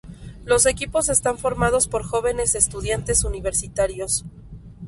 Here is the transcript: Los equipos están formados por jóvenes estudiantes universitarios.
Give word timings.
Los 0.45 0.65
equipos 0.65 1.09
están 1.09 1.37
formados 1.37 1.87
por 1.87 2.03
jóvenes 2.03 2.55
estudiantes 2.55 3.23
universitarios. 3.23 4.25